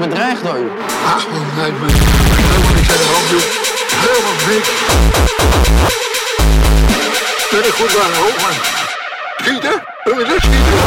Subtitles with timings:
[0.00, 0.70] bedreigd door u.
[1.06, 1.90] Ach man, nee man.
[1.90, 3.46] Helemaal niks aan de hand, joh.
[4.04, 4.68] Helemaal niks.
[7.50, 8.56] Ben ik goed aan de hoog, man.
[9.42, 9.82] Schieten?
[10.04, 10.78] Wil je dat schieten?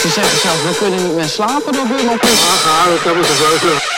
[0.00, 2.18] Ze zeggen zelfs, we kunnen niet meer slapen door buurman.
[2.20, 3.94] Ach, ja, dat kan me toch wel zo.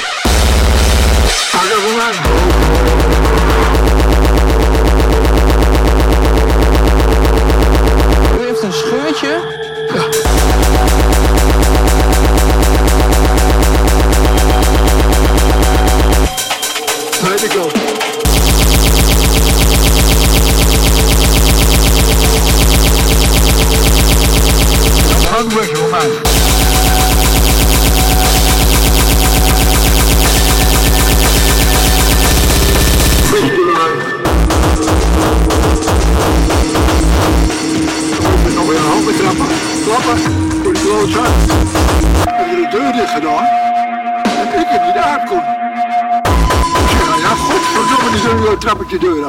[48.17, 49.27] Die zo trap ik de deur.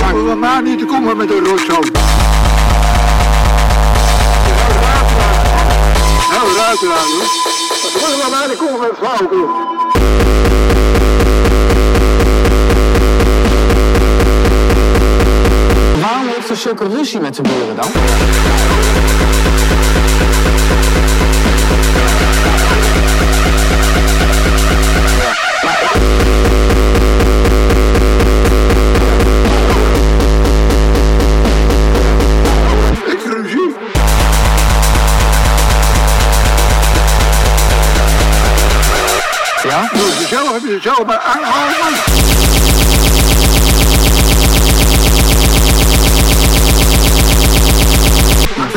[0.00, 1.90] Maar we maar niet te komen met een rotzooi.
[6.30, 7.26] Nou, eruit eraan, hoor.
[7.92, 9.48] We willen maar niet komen met flauwekul.
[16.00, 17.90] Waarom heeft u zulke ruzie met de buren dan?
[40.80, 41.20] Zelf maar.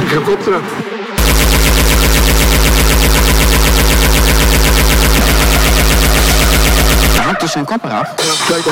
[0.02, 0.99] Ik heb opdracht.
[8.00, 8.48] enough.
[8.48, 8.70] Take a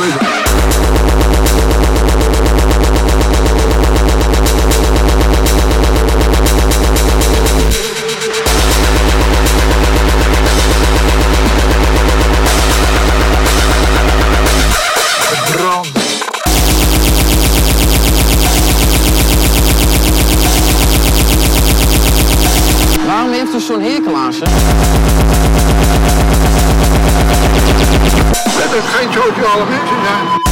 [29.30, 30.47] told you all.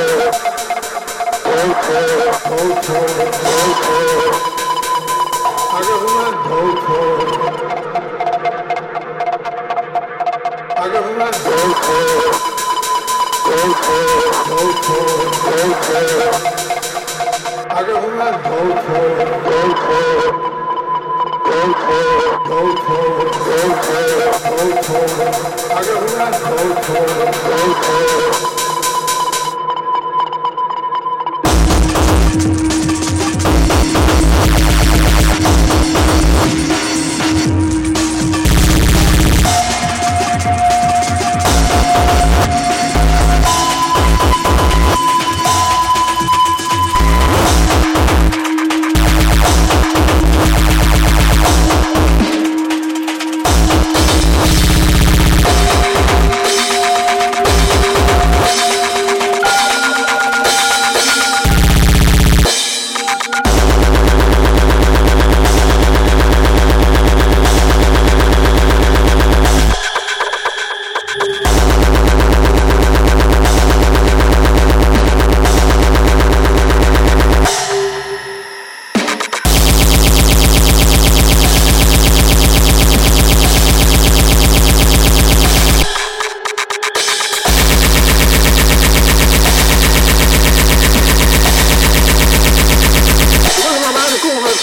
[25.82, 27.05] got one, go, go.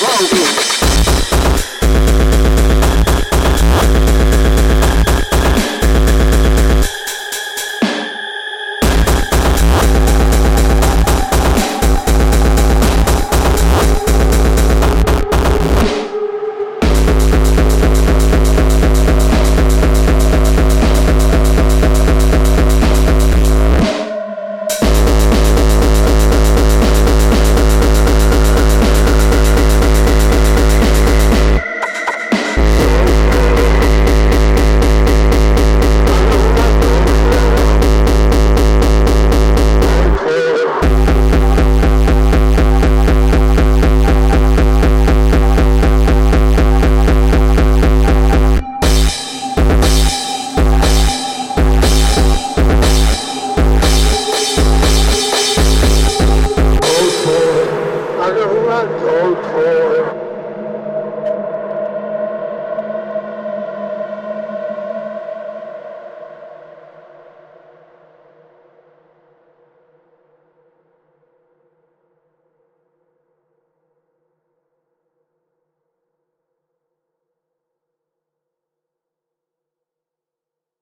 [0.05, 0.42] Whoa.